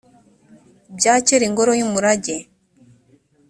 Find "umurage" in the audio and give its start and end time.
1.87-2.35